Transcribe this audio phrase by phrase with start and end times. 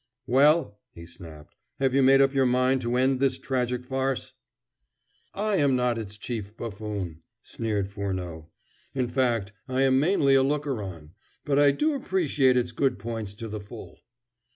[0.25, 4.33] "Well?" he snapped, "have you made up your mind to end this tragic farce?"
[5.31, 8.49] "I am not its chief buffoon," sneered Furneaux.
[8.95, 11.11] "In fact, I am mainly a looker on,
[11.45, 13.99] but I do appreciate its good points to the full."